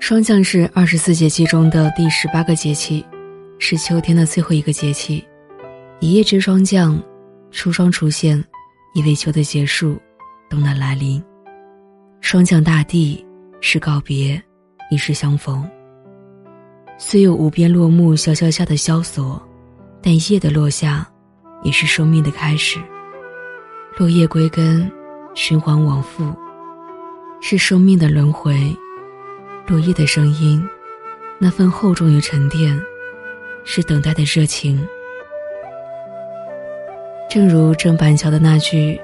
[0.00, 3.04] 霜降是二十四节气中的第十八个节气，
[3.58, 5.22] 是秋天的最后一个节气。
[6.00, 7.00] 一叶知霜降，
[7.50, 8.42] 初霜出现，
[8.94, 10.00] 意味秋的结束，
[10.48, 11.22] 冬的来临。
[12.22, 13.24] 霜降大地
[13.60, 14.42] 是告别，
[14.90, 15.68] 亦是相逢。
[16.96, 19.40] 虽有无边落木萧萧下的萧索，
[20.02, 21.06] 但叶的落下，
[21.62, 22.80] 也是生命的开始。
[23.98, 24.90] 落叶归根，
[25.34, 26.34] 循环往复，
[27.42, 28.74] 是生命的轮回。
[29.66, 30.68] 落叶的声音，
[31.38, 32.80] 那份厚重与沉淀，
[33.64, 34.84] 是等待的热情。
[37.30, 39.00] 正如郑板桥的那句：“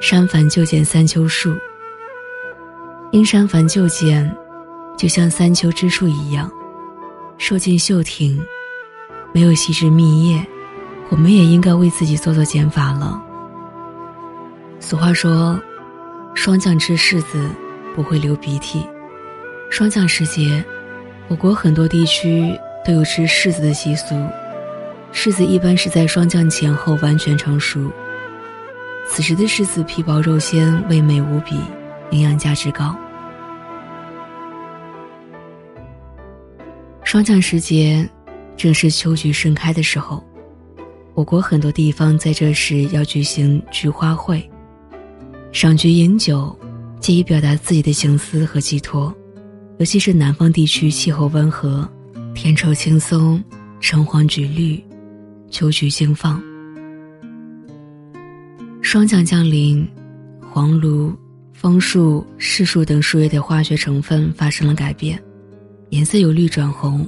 [0.00, 1.54] 删繁就简三秋树。”
[3.12, 4.34] 因删繁就简，
[4.96, 6.50] 就像三秋之树一样，
[7.36, 8.42] 受尽秀挺，
[9.32, 10.44] 没有细枝密叶，
[11.10, 13.22] 我们也应该为自己做做减法了。
[14.80, 15.60] 俗话说
[16.34, 17.50] ：“霜降之柿子
[17.94, 18.82] 不会流鼻涕。”
[19.74, 20.64] 霜降时节，
[21.26, 24.14] 我国很多地区都有吃柿子的习俗。
[25.12, 27.90] 柿子一般是在霜降前后完全成熟，
[29.08, 31.56] 此时的柿子皮薄肉鲜，味美无比，
[32.12, 32.96] 营养价值高。
[37.02, 38.08] 霜降时节，
[38.56, 40.22] 正是秋菊盛开的时候，
[41.14, 44.48] 我国很多地方在这时要举行菊花会，
[45.50, 46.56] 赏菊饮酒，
[47.00, 49.12] 借以表达自己的情思和寄托。
[49.78, 51.88] 尤其是南方地区气候温和，
[52.32, 53.42] 田畴青松，
[53.80, 54.82] 橙黄橘绿，
[55.50, 56.40] 秋菊竞放。
[58.80, 59.86] 霜降降临，
[60.40, 61.12] 黄栌、
[61.52, 65.20] 枫树、柿树等树叶的化学成分发生了改变，
[65.90, 67.06] 颜色由绿转红，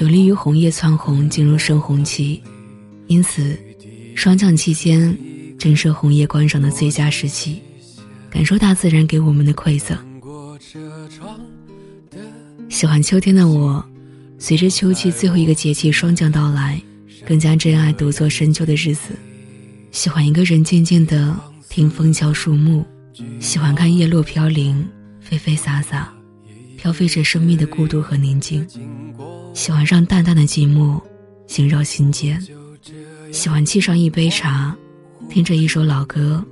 [0.00, 2.42] 有利于红叶窜红，进入盛红期。
[3.06, 3.56] 因此，
[4.16, 5.16] 霜降期间
[5.56, 7.62] 正是红叶观赏的最佳时期，
[8.28, 9.96] 感受大自然给我们的馈赠。
[12.82, 13.80] 喜欢秋天的我，
[14.40, 16.82] 随着秋季最后一个节气霜降到来，
[17.24, 19.16] 更加珍爱独坐深秋的日子。
[19.92, 21.32] 喜欢一个人静静的
[21.68, 22.84] 听风敲树木，
[23.38, 24.84] 喜欢看叶落飘零，
[25.20, 26.12] 飞飞洒洒，
[26.76, 28.66] 飘飞着生命的孤独和宁静。
[29.54, 31.00] 喜欢让淡淡的寂寞
[31.46, 32.44] 萦绕心间，
[33.30, 34.76] 喜欢沏上一杯茶，
[35.30, 36.44] 听着一首老歌，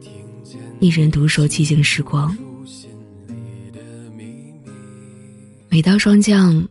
[0.78, 2.33] 一人独守寂静时光。
[5.72, 6.69] 每到霜降，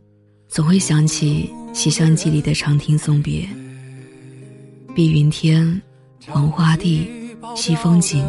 [0.49, 3.47] 总会想起《西厢记》里的长亭送别。
[4.93, 5.81] 碧云天，
[6.27, 7.07] 黄花地，
[7.55, 8.21] 西风紧，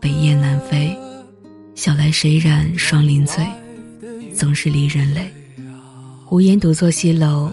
[0.00, 0.96] 北雁南飞。
[1.74, 3.46] 晓来谁染霜林翠，
[4.34, 5.30] 总是离人泪。
[6.30, 7.52] 无言独坐西楼，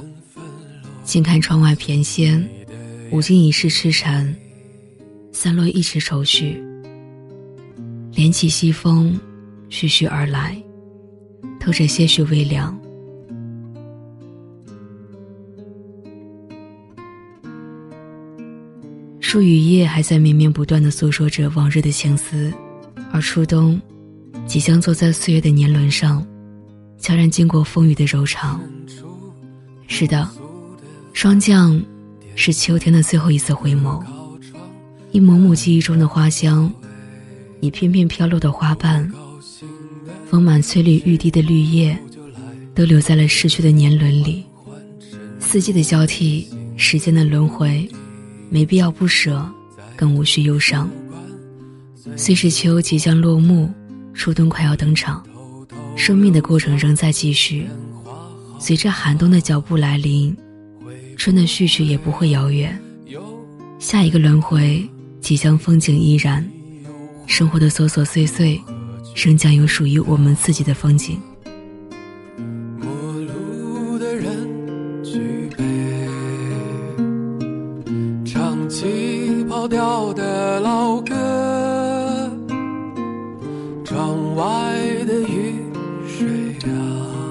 [1.03, 2.41] 静看窗外翩跹。
[3.12, 4.34] 无尽一世痴缠，
[5.34, 6.63] 散落一池愁绪。
[8.13, 9.19] 帘起西风，
[9.68, 10.57] 徐徐而来。
[11.59, 12.78] 透着些许微凉。
[19.20, 22.52] 树与叶还在绵绵不断的诉说着往日的情思，
[23.12, 23.80] 而初冬，
[24.46, 26.25] 即将坐在岁月的年轮上，
[26.98, 28.62] 悄然经过风雨的柔肠。
[29.86, 30.30] 是的，
[31.12, 31.81] 霜降，
[32.36, 34.02] 是秋天的最后一次回眸，
[35.12, 36.72] 一抹抹记忆中的花香，
[37.59, 39.12] 一片片飘落的花瓣。
[40.29, 41.97] 丰满翠绿欲滴的绿叶，
[42.75, 44.44] 都留在了逝去的年轮里。
[45.40, 47.90] 四季的交替，时间的轮回，
[48.50, 49.47] 没必要不舍，
[49.95, 50.90] 更无需忧伤。
[52.16, 53.72] 虽是秋即将落幕，
[54.13, 55.25] 初冬快要登场，
[55.95, 57.68] 生命的过程仍在继续。
[58.59, 60.35] 随着寒冬的脚步来临，
[61.16, 62.78] 春的序曲也不会遥远。
[63.79, 64.88] 下一个轮回，
[65.22, 66.47] 即将风景依然，
[67.25, 68.59] 生活的琐琐碎碎。
[69.18, 71.20] 仍将有属于我们自己的风景。
[72.80, 72.88] 陌
[73.24, 74.48] 路的人
[75.04, 75.64] 举杯，
[78.24, 82.32] 唱起跑调的老歌，
[83.84, 84.46] 窗外
[85.08, 85.56] 的雨
[86.08, 87.26] 水啊。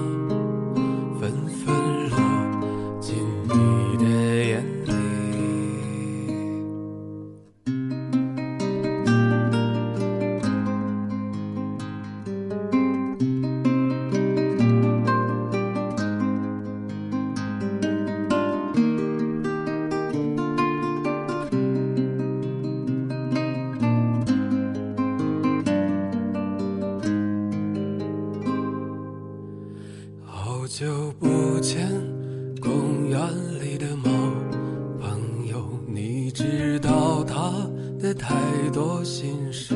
[36.37, 37.51] 知道他
[37.99, 38.35] 的太
[38.71, 39.73] 多心事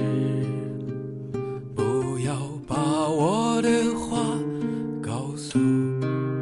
[1.74, 2.36] 不要
[2.68, 2.78] 把
[3.10, 4.22] 我的话
[5.02, 5.58] 告诉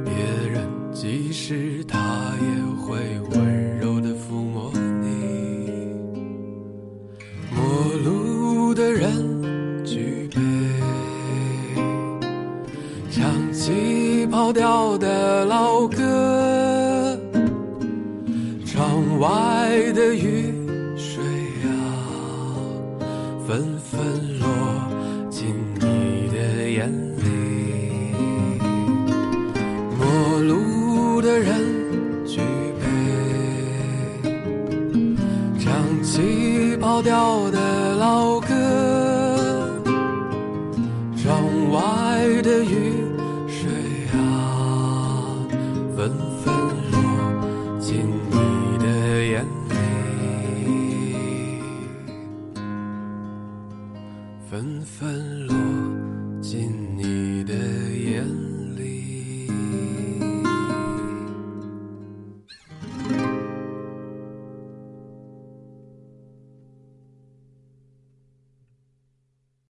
[0.03, 0.13] 别
[0.51, 2.99] 人即使他也会
[3.31, 5.93] 温柔的抚摸你。
[7.49, 7.63] 陌
[8.03, 10.41] 路的人举杯
[13.09, 16.58] 唱起跑调的老歌。
[19.19, 20.53] 外的雨
[20.95, 21.21] 水
[21.65, 21.67] 啊，
[23.45, 24.47] 纷纷落
[25.29, 28.13] 进你的眼里，
[29.97, 31.59] 陌路的人
[32.25, 32.39] 举
[32.79, 34.31] 杯，
[35.59, 35.67] 唱
[36.01, 37.58] 起跑调的
[54.97, 55.58] 愤怒。